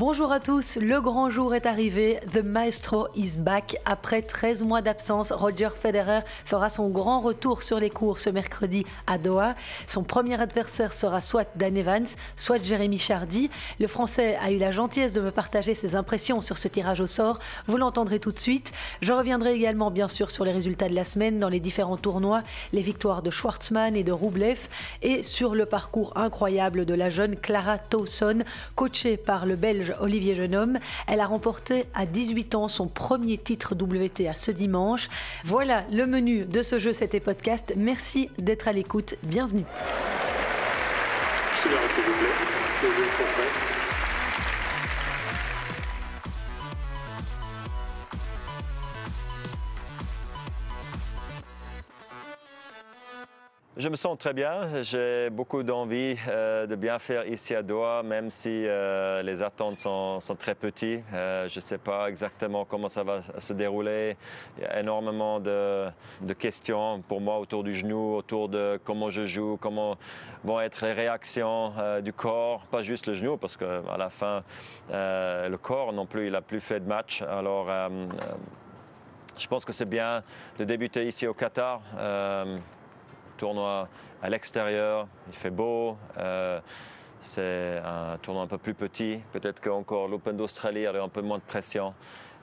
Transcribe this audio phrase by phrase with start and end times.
[0.00, 3.76] Bonjour à tous, le grand jour est arrivé, The Maestro is back.
[3.84, 8.86] Après 13 mois d'absence, Roger Federer fera son grand retour sur les cours ce mercredi
[9.06, 9.54] à Doha.
[9.86, 13.50] Son premier adversaire sera soit Dan Evans, soit Jérémy Chardy.
[13.78, 17.06] Le Français a eu la gentillesse de me partager ses impressions sur ce tirage au
[17.06, 17.38] sort.
[17.66, 18.72] Vous l'entendrez tout de suite.
[19.02, 22.42] Je reviendrai également bien sûr sur les résultats de la semaine dans les différents tournois,
[22.72, 24.60] les victoires de Schwartzmann et de Roublev
[25.02, 28.44] et sur le parcours incroyable de la jeune Clara Towson,
[28.76, 30.78] coachée par le Belge Olivier Jeunhomme.
[31.06, 35.08] Elle a remporté à 18 ans son premier titre WTA ce dimanche.
[35.44, 37.72] Voilà le menu de ce jeu, c'était podcast.
[37.76, 39.14] Merci d'être à l'écoute.
[39.22, 39.64] Bienvenue.
[53.80, 54.82] Je me sens très bien.
[54.82, 59.78] J'ai beaucoup d'envie euh, de bien faire ici à Doha, même si euh, les attentes
[59.78, 61.02] sont, très petites.
[61.14, 64.18] Euh, je ne sais pas exactement comment ça va se dérouler.
[64.58, 65.90] Il y a énormément de,
[66.38, 69.96] questions pour moi autour du genou, autour de comment je joue, comment
[70.44, 74.42] vont être les réactions du corps, pas juste le genou, parce qu'à la fin,
[74.90, 77.22] le corps non plus, il n'a plus fait de match.
[77.22, 77.68] Alors,
[79.38, 80.22] je pense que c'est bien
[80.58, 81.80] de débuter ici au Qatar
[83.40, 83.88] tournoi
[84.22, 85.96] à l'extérieur, il fait beau.
[86.18, 86.60] Euh,
[87.22, 89.20] c'est un tournoi un peu plus petit.
[89.32, 91.94] Peut-être qu'encore l'Open d'Australie a un peu moins de pression.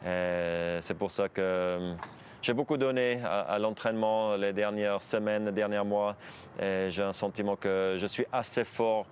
[0.03, 1.93] C'est pour ça que euh,
[2.41, 6.15] j'ai beaucoup donné à, l'entraînement les dernières semaines, les derniers mois.
[6.59, 9.05] J'ai un sentiment que je suis assez fort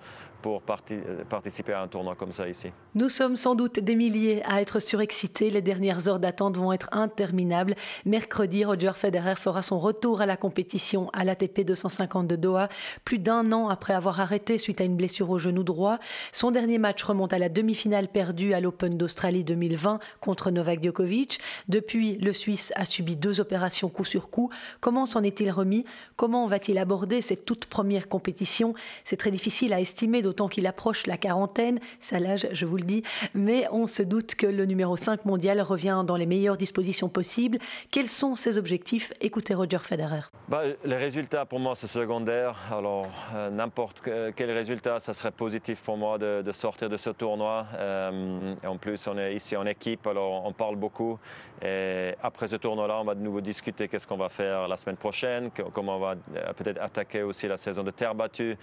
[0.46, 2.68] pour participer à un tournoi comme ça ici.
[2.94, 5.50] Nous sommes sans doute des milliers à être surexcités.
[5.50, 7.74] Les dernières heures d'attente vont être interminables.
[8.06, 12.70] Mercredi, Roger Federer fera son retour à la compétition à l'ATP 250 de Doha,
[13.06, 15.98] plus d'un an après avoir arrêté suite à une blessure au genou droit.
[16.32, 21.40] Son dernier match remonte à la demi-finale perdue à l'Open d'Australie 2020 contre Novak Djokovic.
[21.70, 24.52] Depuis, le Suisse a subi deux opérations coup sur coup.
[24.80, 25.86] Comment s'en est-il remis?
[26.18, 28.76] Comment va-t-il aborder cette toute première compétition?
[29.06, 32.84] C'est très difficile à estimer, tant qu'il approche la quarantaine, ça l'âge, je vous le
[32.84, 33.04] dis,
[33.34, 37.58] mais on se doute que le numéro 5 mondial revient dans les meilleures dispositions possibles.
[37.92, 39.14] Quels sont ses objectifs?
[39.22, 40.22] Écoutez Roger Federer.
[40.48, 42.56] Bah, les résultats pour moi c'est secondaire.
[42.72, 44.02] Alors euh, n'importe
[44.36, 47.66] quel résultat, ça serait positif pour moi de, sortir de ce tournoi.
[47.76, 51.18] Euh, en plus, on est ici en équipe, alors on parle beaucoup.
[51.62, 54.98] Et après ce tournoi-là, on va de nouveau discuter qu'est-ce qu'on va faire la semaine
[54.98, 58.58] prochaine, comment on va euh, peut-être attaquer aussi la saison de terre battue.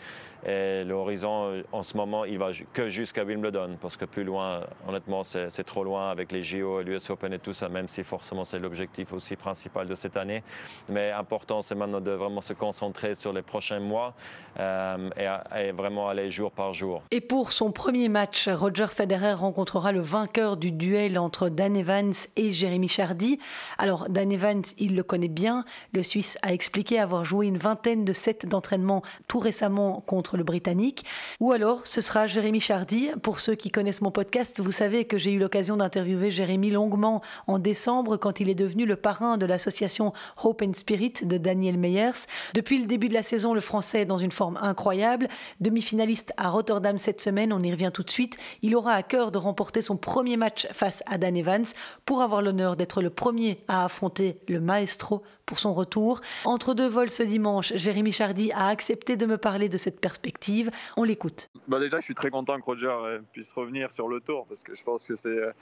[0.47, 5.23] Et l'horizon en ce moment, il va que jusqu'à Wimbledon, parce que plus loin, honnêtement,
[5.25, 8.59] c'est trop loin avec les JO l'US Open et tout ça, même si forcément c'est
[8.59, 10.43] l'objectif aussi principal de cette année.
[10.89, 14.15] Mais important, c'est maintenant de vraiment se concentrer sur les prochains mois
[14.59, 17.03] euh, et, et, vraiment aller jour par jour.
[17.11, 22.13] Et pour son premier match, Roger Federer rencontrera le vainqueur du duel entre Dan Evans
[22.37, 23.39] et Jérémy Chardy.
[23.79, 25.65] Alors, Dan Evans, il le connaît bien.
[25.93, 30.45] Le Suisse a expliqué avoir joué une vingtaine de sets d'entraînement tout récemment contre le
[30.45, 31.05] Britannique.
[31.43, 33.11] Ou alors ce sera Jérémy Chardy.
[33.21, 37.21] Pour ceux qui connaissent mon podcast, vous savez que j'ai eu l'occasion d'interviewer Jérémy longuement
[37.49, 41.79] en décembre quand il est devenu le parrain de l'association Hope and Spirit de Daniel
[41.79, 42.29] Meyers.
[42.55, 45.27] Depuis le début de la saison, le français est dans une forme incroyable.
[45.61, 48.37] Demi-finaliste à Rotterdam cette semaine, on y revient tout de suite.
[48.63, 51.67] Il aura à cœur de remporter son premier match face à Dan Evans
[52.07, 56.21] pour avoir l'honneur d'être le premier à affronter le maestro pour son retour.
[56.45, 60.71] Entre deux vols ce dimanche, Jérémy Chardy a accepté de me parler de cette perspective.
[60.97, 61.32] On l'écoute.
[61.69, 64.63] Bah déjà, je suis très content que Roger euh, puisse revenir sur le tour parce
[64.63, 65.53] que je pense que c'est euh,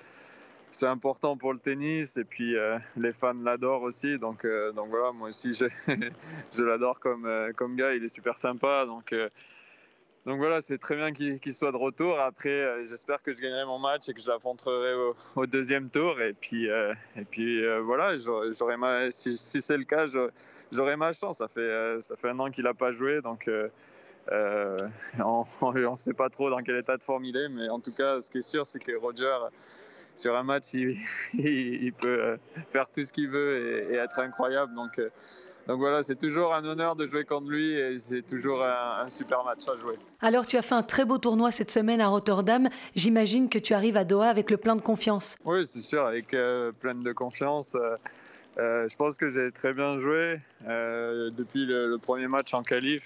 [0.73, 4.19] c'est important pour le tennis et puis euh, les fans l'adorent aussi.
[4.19, 5.67] Donc, donc voilà, moi aussi je,
[6.57, 8.87] je l'adore comme, comme gars, il est super sympa.
[8.87, 9.13] Donc,
[10.27, 12.21] donc voilà, c'est très bien qu'il soit de retour.
[12.21, 14.95] Après, j'espère que je gagnerai mon match et que je l'affronterai
[15.35, 16.21] au, deuxième tour.
[16.21, 20.05] Et puis, et puis voilà, j'aurai si c'est le cas,
[20.71, 21.39] j'aurai ma chance.
[21.39, 23.23] Ça fait, ça fait un an qu'il n'a pas joué.
[23.23, 23.51] Donc
[24.33, 24.77] euh,
[25.25, 27.93] on ne sait pas trop dans quel état de forme il est, mais en tout
[27.93, 29.37] cas, ce qui est sûr, c'est que Roger,
[30.15, 30.97] sur un match, il,
[31.99, 32.37] peut euh,
[32.71, 34.75] faire tout ce qu'il veut et, être incroyable.
[34.75, 35.09] Donc, euh,
[35.67, 39.45] donc voilà, c'est toujours un honneur de jouer contre lui et c'est toujours un, super
[39.45, 39.95] match à jouer.
[40.21, 42.69] Alors tu as fait un très beau tournoi cette semaine à Rotterdam.
[42.97, 45.37] J'imagine que tu arrives à Doha avec le plein de confiance.
[45.45, 47.77] Oui, c'est sûr, avec plein de confiance.
[48.57, 53.03] je pense que j'ai très bien joué depuis le, le, premier match en qualif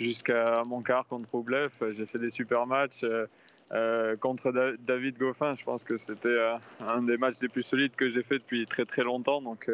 [0.00, 1.70] jusqu'à mon quart contre Roublev.
[1.92, 3.04] J'ai fait des super matchs.
[3.04, 3.26] Euh,
[3.72, 7.94] euh, contre David Goffin, je pense que c'était euh, un des matchs les plus solides
[7.94, 9.40] que j'ai fait depuis très très longtemps.
[9.40, 9.70] Donc,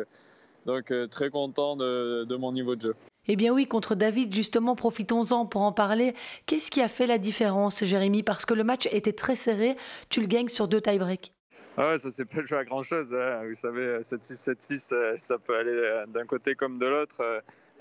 [0.67, 2.95] Donc très content de, de mon niveau de jeu.
[3.29, 6.15] Eh bien oui, contre David, justement, profitons-en pour en parler.
[6.45, 8.23] Qu'est-ce qui a fait la différence, Jérémy?
[8.23, 9.77] Parce que le match était très serré,
[10.11, 11.33] tu le gagnes sur deux tie-breaks.
[11.79, 13.15] Ah ouais, ça s'est pas joué à grand chose.
[13.15, 13.43] Hein.
[13.47, 17.23] Vous savez, 7-6, 7-6, euh, ça peut aller euh, d'un côté comme de l'autre.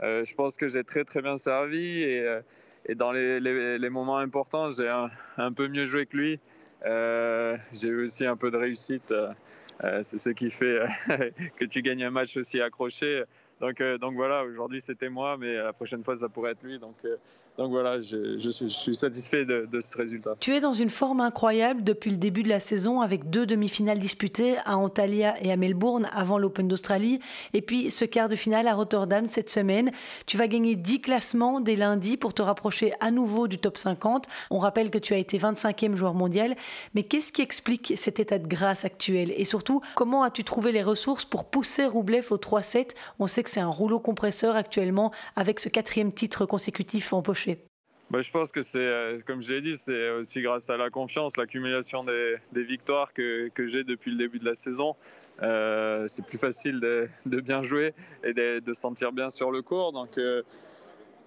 [0.03, 2.39] Euh, je pense que j'ai très très bien servi et,
[2.87, 4.89] et dans les, moments importants, j'ai
[5.37, 6.39] un, peu mieux joué que lui.
[6.83, 9.13] j'ai eu aussi un peu de réussite.
[9.81, 10.79] C'est ce qui fait
[11.59, 13.23] que tu gagnes un match aussi accroché.
[13.61, 16.79] Donc, euh, voilà, aujourd'hui c'était moi, mais la prochaine fois ça pourrait être lui.
[17.05, 17.17] Euh,
[17.57, 20.35] donc voilà, je, suis, satisfait de, ce résultat.
[20.41, 23.99] Tu es dans une forme incroyable depuis le début de la saison avec deux demi-finales
[23.99, 27.19] disputées à Antalya et à Melbourne avant l'Open d'Australie.
[27.53, 29.91] Et puis ce quart de finale à Rotterdam cette semaine.
[30.25, 34.25] Tu vas gagner 10 classements dès lundi pour te rapprocher à nouveau du top 50.
[34.51, 36.57] On rappelle que tu as été 25e joueur mondial.
[36.93, 39.33] Mais qu'est-ce qui explique cet état de grâce actuel?
[39.37, 43.49] Et surtout, comment as-tu trouvé les ressources pour pousser Roublev au 3-7 On sait que
[43.49, 47.44] c'est un rouleau compresseur actuellement avec ce quatrième titre consécutif empoché
[48.11, 50.91] bah, je pense que c'est, euh, comme je l'ai dit, c'est aussi grâce à la
[50.91, 54.95] confiance, l'accumulation des, victoires que, j'ai depuis le début de la saison.
[55.41, 57.09] Euh, c'est plus facile de,
[57.41, 57.93] bien jouer
[58.23, 59.63] et de, de, sentir bien sur le.
[59.63, 60.43] Donc, euh,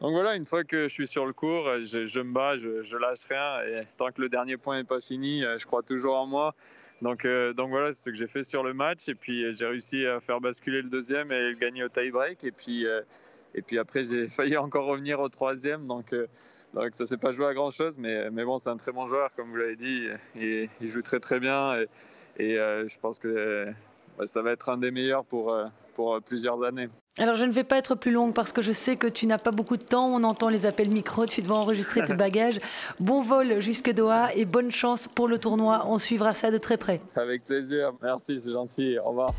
[0.01, 2.97] donc voilà, une fois que je suis sur le cours, je, me bats, je, je,
[2.97, 3.61] lâche rien.
[3.63, 6.55] Et tant que le dernier point n'est pas fini, je crois toujours en moi.
[7.03, 7.27] Donc,
[7.57, 9.09] donc voilà, c'est ce que j'ai fait sur le match.
[9.09, 12.45] Et puis j'ai réussi à faire basculer le deuxième et gagner au tie-break.
[12.45, 12.87] Et puis,
[13.55, 15.87] et puis après, j'ai failli encore revenir au troisième.
[15.87, 16.15] Donc,
[16.75, 17.97] donc ça s'est pas joué à grand chose.
[17.99, 20.06] Mais, mais bon, c'est un très bon joueur, comme vous l'avez dit.
[20.39, 21.77] Et, il joue très très bien.
[21.77, 21.87] Et,
[22.39, 23.67] et je pense que
[24.25, 25.56] ça va être un des meilleurs pour,
[25.95, 26.89] pour plusieurs années.
[27.19, 29.39] Alors je ne vais pas être plus longue parce que je sais que tu n'as
[29.39, 30.06] pas beaucoup de temps.
[30.06, 32.61] On entend les appels micro, tu dois enregistrer tes bagages.
[33.00, 35.85] Bon vol jusque Doha et bonne chance pour le tournoi.
[35.89, 37.00] On suivra ça de très près.
[37.17, 37.93] Avec plaisir.
[38.00, 38.99] Merci, c'est gentil.
[39.00, 39.35] Au revoir.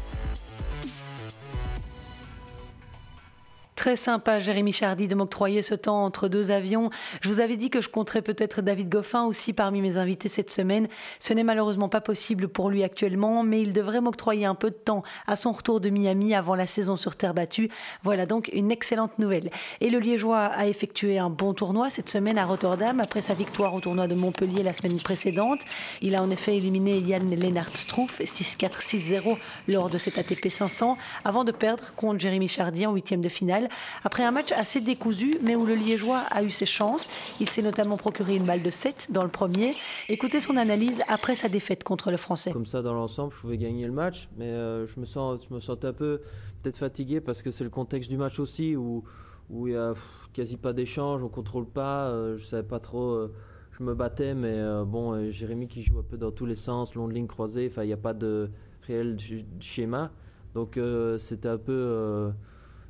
[3.79, 6.89] Très sympa, Jérémy Chardy, de m'octroyer ce temps entre deux avions.
[7.21, 10.51] Je vous avais dit que je compterais peut-être David Goffin aussi parmi mes invités cette
[10.51, 10.89] semaine.
[11.21, 14.75] Ce n'est malheureusement pas possible pour lui actuellement, mais il devrait m'octroyer un peu de
[14.75, 17.69] temps à son retour de Miami avant la saison sur terre battue.
[18.03, 19.49] Voilà donc une excellente nouvelle.
[19.79, 23.73] Et le Liégeois a effectué un bon tournoi cette semaine à Rotterdam après sa victoire
[23.73, 25.61] au tournoi de Montpellier la semaine précédente.
[26.01, 29.37] Il a en effet éliminé Yann Lennart Struff 6-4, 6-0
[29.69, 33.69] lors de cet ATP 500 avant de perdre contre Jérémy Chardy en huitième de finale.
[34.04, 37.62] Après un match assez décousu, mais où le Liégeois a eu ses chances, il s'est
[37.62, 39.71] notamment procuré une balle de 7 dans le premier.
[40.07, 42.51] Écoutez son analyse après sa défaite contre le Français.
[42.51, 45.54] Comme ça, dans l'ensemble, je pouvais gagner le match, mais euh, je, me sens, je
[45.54, 46.21] me sentais un peu
[46.62, 49.04] peut-être fatigué parce que c'est le contexte du match aussi où
[49.50, 49.95] où il y a
[50.31, 53.13] quasi pas d'échange, on contrôle pas, euh, je savais pas trop.
[53.13, 53.33] Euh,
[53.71, 57.07] je me battais, mais bon, Jérémy qui joue un peu dans tous les sens, long
[57.07, 58.51] de ligne croisée, il n'y a pas de
[58.86, 59.18] réel
[59.62, 60.12] schéma.
[60.54, 60.77] Donc
[61.18, 62.30] c'était un peu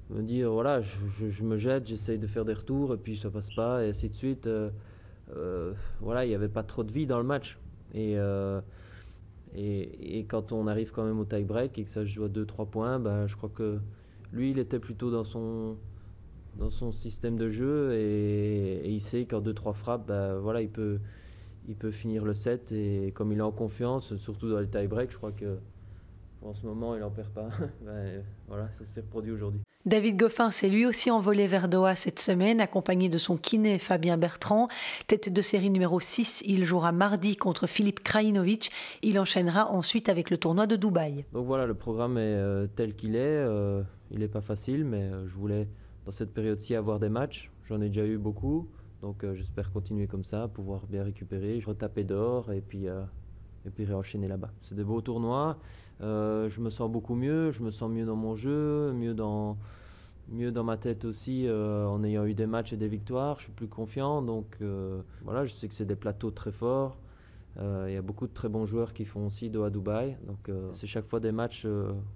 [0.10, 3.54] me dire voilà, je, me jette, j'essaye de faire des retours et puis ça passe
[3.54, 4.48] pas et ainsi de suite.
[4.48, 4.70] Euh,
[5.36, 7.60] euh, voilà, il n'y avait pas trop de vie dans le match.
[7.96, 8.62] Euh,
[9.56, 12.24] et, et, quand on arrive quand même au tie break et que ça se joue
[12.24, 13.80] à 2-3 points, bah, je crois que
[14.32, 15.76] lui, il était plutôt dans son,
[16.58, 21.00] dans son système de jeu et, il sait qu'en 2-3 frappes, bah, voilà, il, peut,
[21.68, 22.72] il peut finir le set.
[22.72, 25.58] Et comme il est en confiance, surtout dans les tie break, je crois que
[26.42, 27.50] en ce moment, il n'en perd pas.
[28.48, 29.62] Voilà, ça s'est produit aujourd'hui.
[29.86, 34.18] David Goffin s'est lui aussi envolé vers Doha cette semaine, accompagné de son kiné Fabien
[34.18, 34.68] Bertrand.
[35.08, 38.72] Tête de série numéro 6, il jouera mardi contre Philippe Krajinovic.
[39.04, 41.24] Il enchaînera ensuite avec le tournoi de Dubaï.
[41.32, 43.20] Donc voilà, le programme est euh, tel qu'il est.
[43.22, 43.82] Euh,
[44.12, 45.70] il n'est pas facile, mais euh, je voulais
[46.06, 47.50] dans cette période-ci avoir des matchs.
[47.64, 48.68] J'en ai déjà eu beaucoup.
[49.02, 52.88] Donc j'espère continuer comme ça, pouvoir bien récupérer, retaper d'or et puis,
[53.66, 54.52] et puis réenchaîner là-bas.
[54.62, 55.58] C'est des beaux tournois.
[56.02, 59.58] Euh, je me sens beaucoup mieux, je me sens mieux dans mon jeu, mieux dans,
[60.30, 63.38] mieux dans ma tête aussi euh, en ayant eu des matchs et des victoires.
[63.40, 66.98] Je suis plus confiant, donc euh, voilà, je sais que c'est des plateaux très forts.
[67.62, 70.88] Il y a beaucoup de très bons joueurs qui font aussi Doha Dubaï, donc c'est
[70.88, 71.68] chaque fois des matchs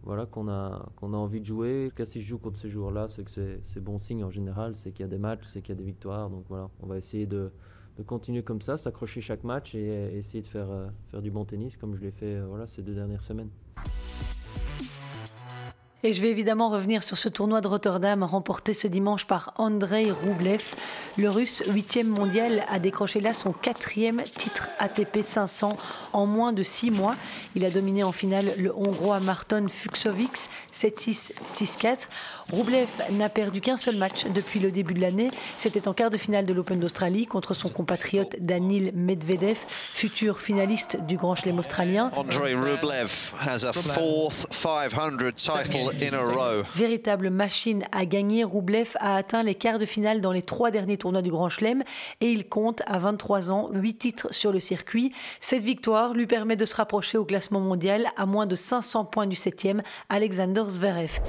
[0.04, 1.92] voilà, qu'on a, qu'on a envie de jouer.
[2.00, 3.32] En si je joue contre ces joueurs-là, c'est que
[3.66, 5.82] c'est bon signe en général, c'est qu'il y a des matchs, c'est qu'il y a
[5.82, 7.52] des victoires, donc voilà, on va essayer de,
[7.98, 10.68] de continuer comme ça, s'accrocher chaque match et, essayer de faire,
[11.12, 13.50] faire du bon tennis comme je l'ai fait voilà, ces deux dernières semaines.
[16.06, 20.12] Et je vais évidemment revenir sur ce tournoi de Rotterdam remporté ce dimanche par Andrei
[20.12, 20.62] Roublev.
[21.18, 25.78] Le russe, huitième mondial, a décroché là son quatrième titre ATP 500
[26.12, 27.16] en moins de six mois.
[27.56, 31.96] Il a dominé en finale le hongrois Marton Fuxovics 7-6, 6-4.
[32.52, 35.32] Roublev n'a perdu qu'un seul match depuis le début de l'année.
[35.58, 39.58] C'était en quart de finale de l'Open d'Australie contre son compatriote Danil Medvedev,
[39.94, 42.12] futur finaliste du Grand Chelem australien.
[42.14, 45.93] Andrei Rublev has a fourth 500 title
[46.76, 50.98] Véritable machine à gagner, Roublev a atteint les quarts de finale dans les trois derniers
[50.98, 51.84] tournois du Grand Chelem
[52.22, 55.14] et il compte à 23 ans 8 titres sur le circuit.
[55.40, 59.28] Cette victoire lui permet de se rapprocher au classement mondial à moins de 500 points
[59.28, 61.20] du 7e Alexander Zverev.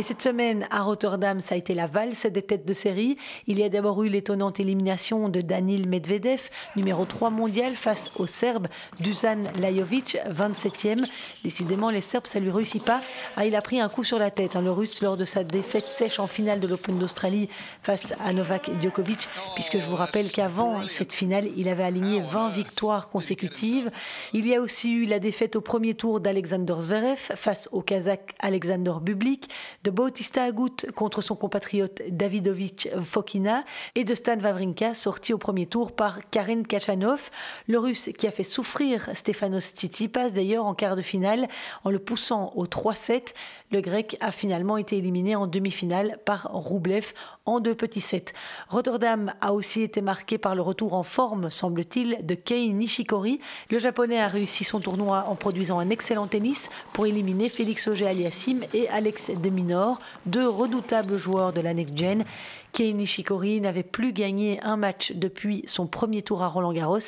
[0.00, 3.18] Et cette semaine à Rotterdam, ça a été la valse des têtes de série.
[3.46, 8.26] Il y a d'abord eu l'étonnante élimination de Danil Medvedev, numéro 3 mondial, face au
[8.26, 8.68] Serbe
[9.00, 11.06] Dusan Lajovic, 27e.
[11.44, 13.00] Décidément, les Serbes, ça lui réussit pas.
[13.36, 15.44] Ah, il a pris un coup sur la tête, hein, le Russe, lors de sa
[15.44, 17.50] défaite sèche en finale de l'Open d'Australie
[17.82, 22.52] face à Novak Djokovic, puisque je vous rappelle qu'avant cette finale, il avait aligné 20
[22.52, 23.90] victoires consécutives.
[24.32, 28.34] Il y a aussi eu la défaite au premier tour d'Alexander Zverev face au Kazakh
[28.38, 29.50] Alexander Bublik
[29.90, 33.64] de Bautista Agut contre son compatriote Davidovic Fokina
[33.96, 37.30] et de Stan Wawrinka sorti au premier tour par Karen Kachanov,
[37.66, 41.48] le russe qui a fait souffrir Stefanos Tsitsipas d'ailleurs en quart de finale
[41.82, 43.34] en le poussant au 3-7.
[43.72, 47.12] Le grec a finalement été éliminé en demi-finale par Roublev
[47.44, 48.32] en deux petits sets.
[48.68, 53.40] Rotterdam a aussi été marqué par le retour en forme, semble-t-il, de Kei Nishikori.
[53.70, 58.64] Le japonais a réussi son tournoi en produisant un excellent tennis pour éliminer Félix Auger-Aliassime
[58.72, 59.69] et Alex Demino
[60.26, 62.24] deux redoutables joueurs de la Next Gen.
[62.72, 66.98] Kei Nishikori n'avait plus gagné un match depuis son premier tour à Roland Garros.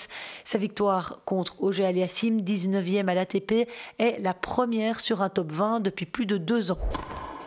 [0.45, 5.81] Sa victoire contre Auger Aliassime, 19e à l'ATP, est la première sur un top 20
[5.81, 6.79] depuis plus de deux ans.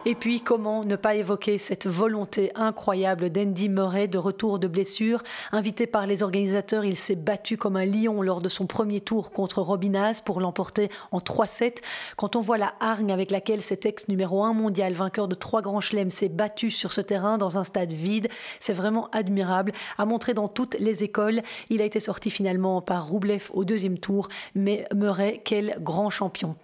[0.07, 5.23] Et puis, comment ne pas évoquer cette volonté incroyable d'Andy Murray de retour de blessure?
[5.51, 9.31] Invité par les organisateurs, il s'est battu comme un lion lors de son premier tour
[9.31, 11.77] contre Robinaz pour l'emporter en 3-7.
[12.17, 15.63] Quand on voit la hargne avec laquelle cet ex numéro 1 mondial, vainqueur de trois
[15.63, 18.27] grands chelems, s'est battu sur ce terrain dans un stade vide,
[18.59, 21.41] c'est vraiment admirable, à montrer dans toutes les écoles.
[21.71, 26.55] Il a été sorti finalement par Roublev au deuxième tour, mais Murray, quel grand champion.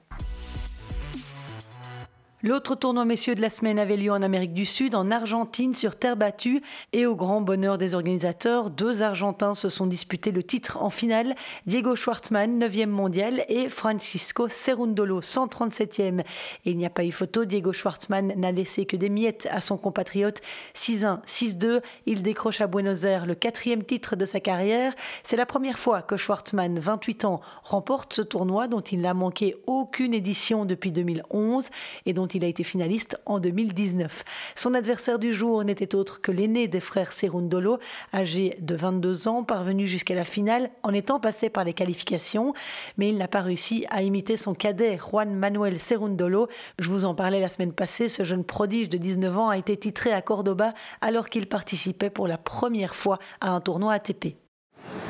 [2.44, 5.96] L'autre tournoi messieurs de la semaine avait lieu en Amérique du Sud, en Argentine, sur
[5.96, 6.64] terre battue.
[6.92, 11.36] Et au grand bonheur des organisateurs, deux Argentins se sont disputés le titre en finale.
[11.68, 16.22] Diego Schwartzmann, 9e mondial, et Francisco Cerundolo, 137e.
[16.66, 19.62] Et il n'y a pas eu photo, Diego Schwartzmann n'a laissé que des miettes à
[19.62, 20.42] son compatriote.
[20.74, 24.96] 6-1, 6-2, il décroche à Buenos Aires le quatrième titre de sa carrière.
[25.24, 29.58] C'est la première fois que Schwartzmann, 28 ans, remporte ce tournoi dont il n'a manqué
[29.68, 31.70] aucune édition depuis 2011
[32.08, 34.24] et dont il a été finaliste en 2019.
[34.56, 37.80] Son adversaire du jour n'était autre que l'aîné des frères Serundolo,
[38.14, 42.54] âgé de 22 ans, parvenu jusqu'à la finale en étant passé par les qualifications,
[42.98, 46.48] mais il n'a pas réussi à imiter son cadet Juan Manuel Serundolo.
[46.80, 49.78] Je vous en parlais la semaine passée, ce jeune prodige de 19 ans a été
[49.78, 54.36] titré à Cordoba alors qu'il participait pour la première fois à un tournoi ATP.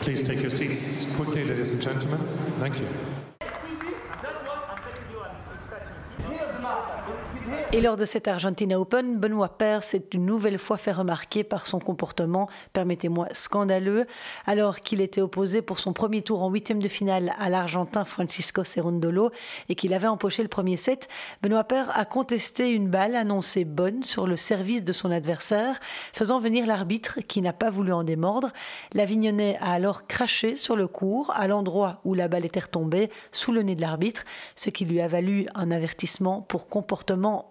[0.01, 2.19] Please take your seats quickly, ladies and gentlemen.
[2.59, 3.20] Thank you.
[7.73, 11.65] Et lors de cette Argentina Open, Benoît Paire s'est une nouvelle fois fait remarquer par
[11.65, 14.07] son comportement, permettez-moi, scandaleux,
[14.45, 18.65] alors qu'il était opposé pour son premier tour en huitième de finale à l'Argentin Francisco
[18.65, 19.31] Cerundolo
[19.69, 21.07] et qu'il avait empoché le premier set.
[21.41, 25.79] Benoît Paire a contesté une balle annoncée bonne sur le service de son adversaire,
[26.11, 28.51] faisant venir l'arbitre qui n'a pas voulu en démordre.
[28.93, 33.53] L'Avignonnais a alors craché sur le court à l'endroit où la balle était retombée, sous
[33.53, 34.23] le nez de l'arbitre,
[34.57, 37.47] ce qui lui a valu un avertissement pour comportement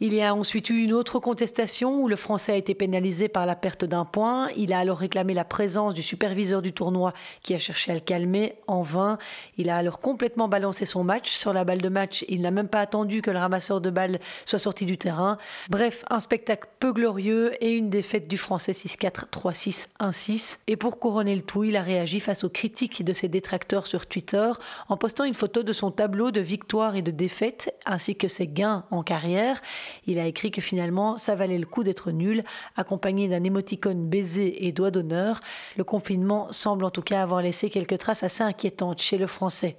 [0.00, 3.46] Il y a ensuite eu une autre contestation où le Français a été pénalisé par
[3.46, 4.48] la perte d'un point.
[4.56, 8.00] Il a alors réclamé la présence du superviseur du tournoi qui a cherché à le
[8.00, 9.18] calmer en vain.
[9.58, 11.30] Il a alors complètement balancé son match.
[11.30, 14.20] Sur la balle de match, il n'a même pas attendu que le ramasseur de balles
[14.44, 15.38] soit sorti du terrain.
[15.68, 20.58] Bref, un spectacle peu glorieux et une défaite du Français 6-4, 3-6, 1-6.
[20.66, 24.06] Et pour couronner le tout, il a réagi face aux critiques de ses détracteurs sur
[24.06, 24.50] Twitter
[24.88, 28.46] en postant une photo de son tableau de victoires et de défaites ainsi que ses
[28.46, 29.60] gains en carrière.
[30.06, 32.44] Il a écrit que finalement, ça valait le coup d'être nul,
[32.76, 35.40] accompagné d'un émoticône baiser et doigt d'honneur.
[35.76, 39.76] Le confinement semble en tout cas avoir laissé quelques traces assez inquiétantes chez le Français.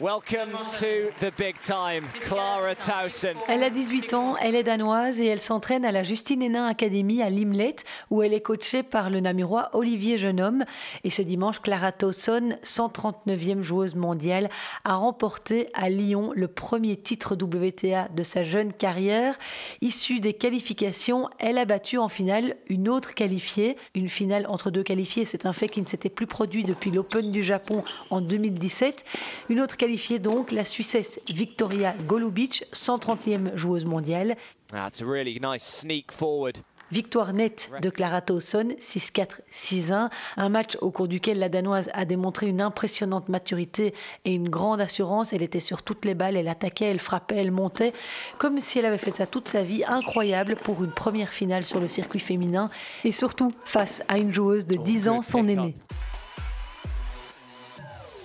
[0.00, 3.34] Welcome to the big time, Clara Towson.
[3.48, 7.20] Elle a 18 ans, elle est danoise et elle s'entraîne à la Justine Hénin Academy
[7.20, 7.74] à Limlet
[8.08, 10.64] où elle est coachée par le namurois Olivier Jeunhomme.
[11.02, 14.50] Et ce dimanche, Clara Towson, 139e joueuse mondiale,
[14.84, 19.36] a remporté à Lyon le premier titre WTA de sa jeune carrière.
[19.80, 23.76] Issue des qualifications, elle a battu en finale une autre qualifiée.
[23.96, 27.32] Une finale entre deux qualifiés, c'est un fait qui ne s'était plus produit depuis l'Open
[27.32, 29.04] du Japon en 2017.
[29.48, 29.76] Une autre
[30.18, 34.36] donc, la Suissesse Victoria Golubic, 130e joueuse mondiale.
[34.70, 36.58] That's a really nice sneak forward
[36.90, 40.08] Victoire nette de Clara Towson, 6-4, 6-1.
[40.38, 43.92] Un match au cours duquel la Danoise a démontré une impressionnante maturité
[44.24, 45.34] et une grande assurance.
[45.34, 47.92] Elle était sur toutes les balles, elle attaquait, elle frappait, elle montait,
[48.38, 49.84] comme si elle avait fait ça toute sa vie.
[49.86, 52.70] Incroyable pour une première finale sur le circuit féminin
[53.04, 55.74] et surtout face à une joueuse de 10 ans, son aînée.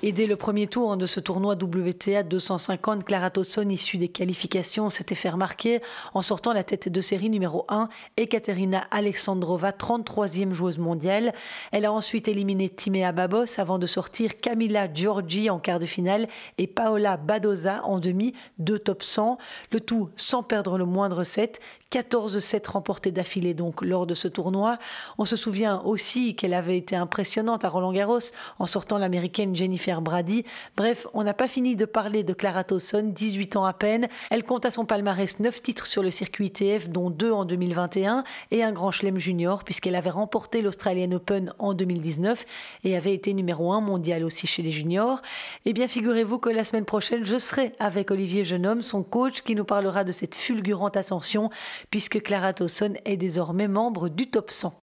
[0.05, 4.89] Et dès le premier tour de ce tournoi WTA 250, Clara Towson, issue des qualifications,
[4.89, 5.79] s'était fait remarquer
[6.13, 11.33] en sortant la tête de série numéro 1, Ekaterina Alexandrova, 33e joueuse mondiale.
[11.71, 16.27] Elle a ensuite éliminé Timea Babos avant de sortir Camila Giorgi en quart de finale
[16.57, 19.37] et Paola Badoza en demi, deux top 100.
[19.71, 21.61] Le tout sans perdre le moindre set.
[21.93, 24.79] 14 sets remportés d'affilée donc lors de ce tournoi.
[25.19, 28.17] On se souvient aussi qu'elle avait été impressionnante à Roland Garros
[28.57, 30.43] en sortant l'américaine Jennifer Brady.
[30.75, 34.07] Bref, on n'a pas fini de parler de Clara Towson, 18 ans à peine.
[34.31, 38.23] Elle compte à son palmarès 9 titres sur le circuit ITF, dont 2 en 2021
[38.49, 42.43] et un grand chelem junior puisqu'elle avait remporté l'Australian Open en 2019
[42.85, 45.21] et avait été numéro 1 mondial aussi chez les juniors.
[45.65, 49.53] Eh bien, figurez-vous que la semaine prochaine, je serai avec Olivier Jeunhomme, son coach, qui
[49.53, 51.51] nous parlera de cette fulgurante ascension
[51.89, 54.82] puisque Clara Towson est désormais membre du top 100.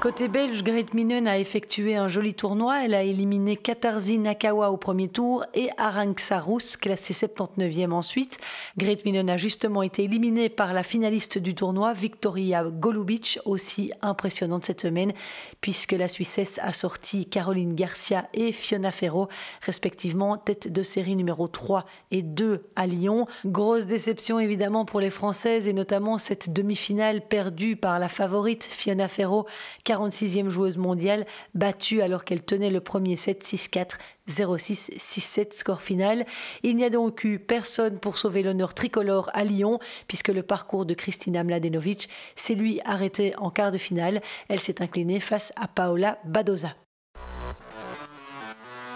[0.00, 2.86] Côté belge, Great Minen a effectué un joli tournoi.
[2.86, 5.68] Elle a éliminé Katarzi Nakawa au premier tour et
[6.16, 8.38] Sarous, classé 79e ensuite.
[8.78, 14.64] Great Minen a justement été éliminée par la finaliste du tournoi, Victoria Golubic, aussi impressionnante
[14.64, 15.12] cette semaine,
[15.60, 19.28] puisque la Suissesse a sorti Caroline Garcia et Fiona Ferro,
[19.60, 23.26] respectivement tête de série numéro 3 et 2 à Lyon.
[23.44, 29.06] Grosse déception évidemment pour les Françaises et notamment cette demi-finale perdue par la favorite Fiona
[29.06, 29.46] Ferro
[29.90, 36.24] 46e joueuse mondiale, battue alors qu'elle tenait le premier set 6-4, 0-6, 6-7 score final.
[36.62, 40.86] Il n'y a donc eu personne pour sauver l'honneur tricolore à Lyon, puisque le parcours
[40.86, 44.20] de Kristina Mladenovic s'est lui arrêté en quart de finale.
[44.48, 46.74] Elle s'est inclinée face à Paola Badoza.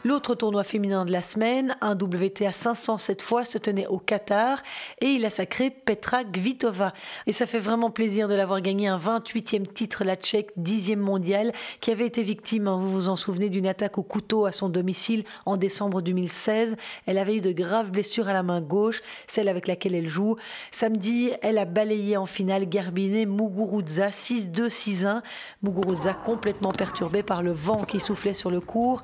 [0.07, 4.63] L'autre tournoi féminin de la semaine, un WTA 500 cette fois, se tenait au Qatar
[5.01, 6.93] et il a sacré Petra Kvitova.
[7.27, 11.53] Et ça fait vraiment plaisir de l'avoir gagné un 28e titre, la Tchèque, 10e mondiale,
[11.81, 14.69] qui avait été victime, hein, vous vous en souvenez, d'une attaque au couteau à son
[14.69, 16.77] domicile en décembre 2016.
[17.07, 20.37] Elle avait eu de graves blessures à la main gauche, celle avec laquelle elle joue.
[20.71, 25.23] Samedi, elle a balayé en finale Garbine Muguruza 6-2, 6-1.
[25.63, 29.03] Muguruza complètement perturbée par le vent qui soufflait sur le cours.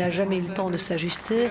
[0.00, 1.50] N'a jamais eu le temps de s'ajuster.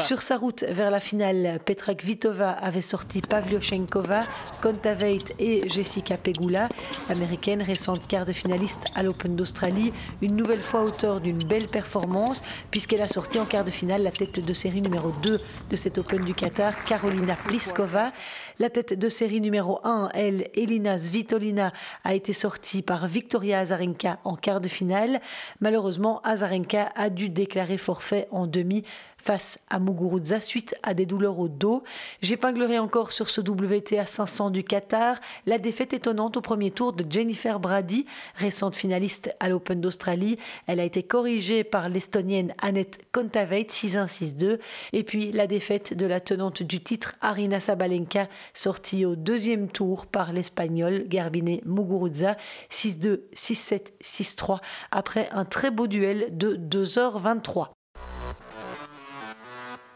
[0.00, 4.20] Sur sa route vers la finale, Petra Kvitova avait sorti Pavlyuchenkova,
[4.62, 6.68] Kontaveit et Jessica Pegula,
[7.10, 12.42] l'américaine récente quart de finaliste à l'Open d'Australie, une nouvelle fois auteur d'une belle performance
[12.70, 15.98] puisqu'elle a sorti en quart de finale la tête de série numéro 2 de cet
[15.98, 18.12] Open du Qatar, Carolina Pliskova.
[18.58, 24.20] La tête de série numéro 1, elle, Elina Svitolina, a été sortie par Victoria Azarenka
[24.24, 25.20] en quart de finale.
[25.60, 28.84] Malheureusement, Azarenka a dû déclarer forfait en demi
[29.26, 31.82] face à Muguruza suite à des douleurs au dos.
[32.22, 37.04] J'épinglerai encore sur ce WTA 500 du Qatar la défaite étonnante au premier tour de
[37.10, 40.38] Jennifer Brady, récente finaliste à l'Open d'Australie.
[40.68, 44.58] Elle a été corrigée par l'Estonienne Annette Kontaveit 6-1-6-2
[44.92, 50.06] et puis la défaite de la tenante du titre Arina Sabalenka sortie au deuxième tour
[50.06, 52.36] par l'Espagnol Garbine Muguruza
[52.70, 57.75] 6-2, 6-7, 6-3 après un très beau duel de 2h23.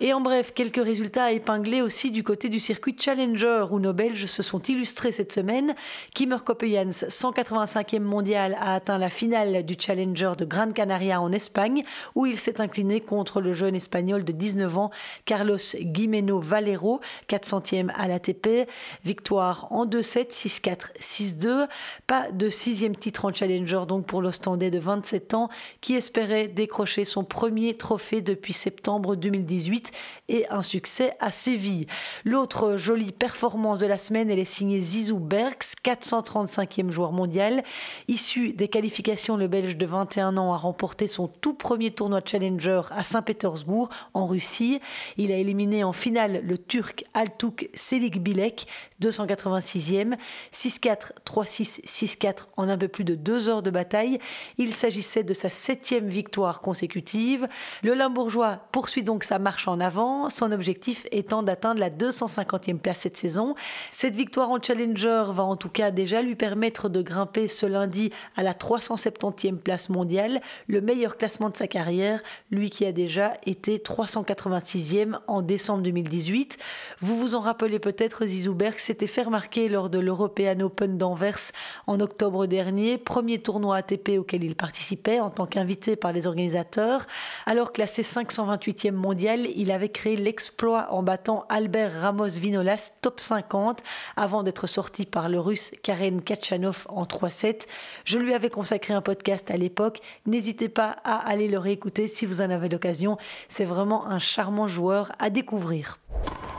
[0.03, 3.93] Et en bref, quelques résultats à épingler aussi du côté du circuit Challenger où nos
[3.93, 5.75] Belges se sont illustrés cette semaine.
[6.15, 11.85] Kimmer Coppejans, 185e mondial, a atteint la finale du Challenger de Gran Canaria en Espagne
[12.15, 14.91] où il s'est incliné contre le jeune espagnol de 19 ans
[15.27, 18.71] Carlos Guimeno Valero, 400e à l'ATP.
[19.05, 21.69] Victoire en 2-7, 6-4, 6-2.
[22.07, 25.51] Pas de sixième titre en Challenger donc pour l'Ostendais de 27 ans
[25.83, 29.90] qui espérait décrocher son premier trophée depuis septembre 2018
[30.29, 31.87] et un succès à Séville.
[32.25, 37.63] L'autre jolie performance de la semaine, elle est signée Zizou Berks, 435e joueur mondial.
[38.09, 42.83] Issu des qualifications, le Belge de 21 ans a remporté son tout premier tournoi Challenger
[42.91, 44.81] à Saint-Pétersbourg, en Russie.
[45.17, 48.67] Il a éliminé en finale le Turc Altuk Selik Bilek,
[49.01, 50.15] 286e,
[50.53, 54.19] 6-4, 3-6, 6-4 en un peu plus de deux heures de bataille.
[54.59, 57.49] Il s'agissait de sa septième victoire consécutive.
[57.83, 63.01] Le Limbourgeois poursuit donc sa marche en avant, son objectif étant d'atteindre la 250e place
[63.01, 63.55] cette saison.
[63.91, 68.11] Cette victoire en Challenger va en tout cas déjà lui permettre de grimper ce lundi
[68.37, 73.35] à la 370e place mondiale, le meilleur classement de sa carrière, lui qui a déjà
[73.47, 76.59] été 386e en décembre 2018.
[77.01, 81.53] Vous vous en rappelez peut-être, Zizouberg s'était fait remarquer lors de l'European Open d'Anvers
[81.87, 87.07] en octobre dernier, premier tournoi ATP auquel il participait en tant qu'invité par les organisateurs.
[87.47, 93.81] Alors classé 528e mondial, il avait créé l'exploit en battant Albert Ramos Vinolas top 50
[94.17, 97.69] avant d'être sorti par le russe Karen Kachanov en 3-7.
[98.05, 100.01] Je lui avais consacré un podcast à l'époque.
[100.27, 103.19] N'hésitez pas à aller le réécouter si vous en avez l'occasion.
[103.49, 106.01] C'est vraiment un charmant joueur à découvrir.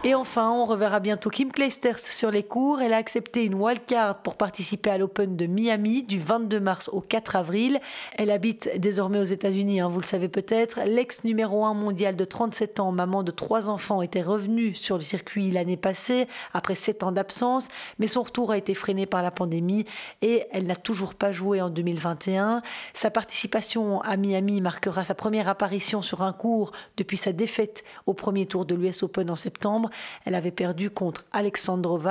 [0.04, 2.82] Et enfin, on reverra bientôt Kim Clijsters sur les cours.
[2.82, 7.02] Elle a accepté une wildcard pour participer à l'Open de Miami du 22 mars au
[7.02, 7.80] 4 avril.
[8.16, 10.82] Elle habite désormais aux États-Unis, hein, vous le savez peut-être.
[10.86, 15.02] L'ex numéro 1 mondial de 37 ans, maman de trois enfants, était revenue sur le
[15.02, 19.32] circuit l'année passée après 7 ans d'absence, mais son retour a été freiné par la
[19.32, 19.86] pandémie
[20.22, 22.62] et elle n'a toujours pas joué en 2021.
[22.94, 28.14] Sa participation à Miami marquera sa première apparition sur un cours depuis sa défaite au
[28.14, 29.90] premier tour de l'US Open en septembre.
[30.26, 32.11] Elle avait perdu contre Alexandrova.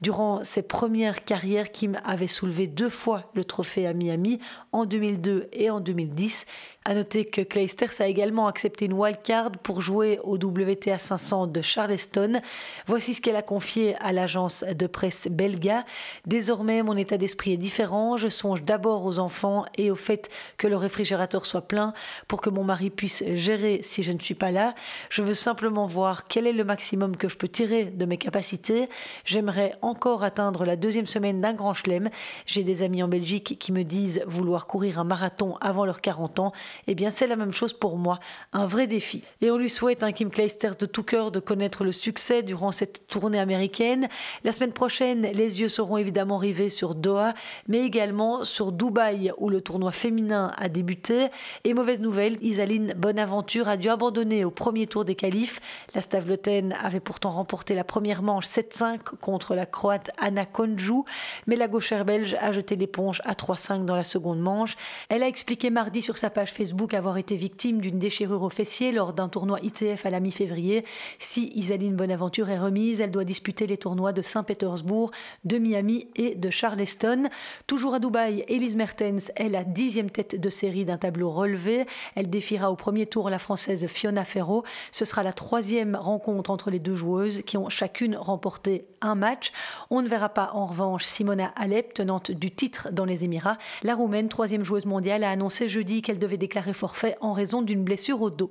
[0.00, 4.40] Durant ses premières carrières, Kim avait soulevé deux fois le trophée à Miami,
[4.72, 6.46] en 2002 et en 2010.
[6.88, 11.60] À noter que Clijsters a également accepté une wildcard pour jouer au WTA 500 de
[11.60, 12.40] Charleston.
[12.86, 15.84] Voici ce qu'elle a confié à l'agence de presse belga.
[16.26, 18.16] Désormais, mon état d'esprit est différent.
[18.16, 21.92] Je songe d'abord aux enfants et au fait que le réfrigérateur soit plein
[22.28, 24.76] pour que mon mari puisse gérer si je ne suis pas là.
[25.10, 28.88] Je veux simplement voir quel est le maximum que je peux tirer de mes capacités.
[29.24, 32.10] J'aimerais encore atteindre la deuxième semaine d'un grand chelem.
[32.46, 36.38] J'ai des amis en Belgique qui me disent vouloir courir un marathon avant leurs 40
[36.38, 36.52] ans
[36.86, 38.20] eh bien c'est la même chose pour moi,
[38.52, 39.22] un vrai défi.
[39.40, 42.72] Et on lui souhaite, un Kim Clijsters, de tout cœur de connaître le succès durant
[42.72, 44.08] cette tournée américaine.
[44.44, 47.34] La semaine prochaine, les yeux seront évidemment rivés sur Doha,
[47.68, 51.28] mais également sur Dubaï, où le tournoi féminin a débuté.
[51.64, 55.60] Et mauvaise nouvelle, Isaline Bonaventure a dû abandonner au premier tour des qualifs.
[55.94, 61.02] La Stavloten avait pourtant remporté la première manche 7-5 contre la Croate Anna Konju,
[61.46, 64.76] mais la gauchère belge a jeté l'éponge à 3-5 dans la seconde manche.
[65.08, 68.50] Elle a expliqué mardi sur sa page Facebook Facebook avoir été victime d'une déchirure au
[68.50, 70.84] fessier lors d'un tournoi ITF à la mi-février.
[71.20, 75.12] Si Isaline Bonaventure est remise, elle doit disputer les tournois de Saint-Pétersbourg,
[75.44, 77.28] de Miami et de Charleston.
[77.68, 81.86] Toujours à Dubaï, Elise Mertens est la dixième tête de série d'un tableau relevé.
[82.16, 84.64] Elle défiera au premier tour la Française Fiona Ferro.
[84.90, 89.52] Ce sera la troisième rencontre entre les deux joueuses qui ont chacune remporté un match.
[89.90, 93.58] On ne verra pas en revanche Simona Alep, tenante du titre dans les Émirats.
[93.84, 97.84] La Roumaine, troisième joueuse mondiale, a annoncé jeudi qu'elle devait déclarer forfait en raison d'une
[97.84, 98.50] blessure au dos.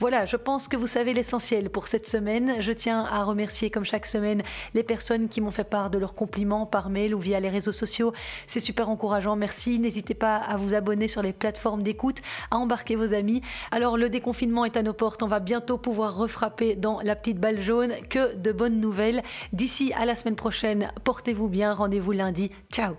[0.00, 2.56] Voilà, je pense que vous savez l'essentiel pour cette semaine.
[2.60, 4.42] Je tiens à remercier comme chaque semaine
[4.74, 7.72] les personnes qui m'ont fait part de leurs compliments par mail ou via les réseaux
[7.72, 8.12] sociaux.
[8.46, 9.78] C'est super encourageant, merci.
[9.78, 12.18] N'hésitez pas à vous abonner sur les plateformes d'écoute,
[12.50, 13.42] à embarquer vos amis.
[13.70, 17.38] Alors le déconfinement est à nos portes, on va bientôt pouvoir refrapper dans la petite
[17.38, 17.92] balle jaune.
[18.10, 19.22] Que de bonnes nouvelles.
[19.52, 22.50] D'ici à la semaine prochaine, portez-vous bien, rendez-vous lundi.
[22.72, 22.94] Ciao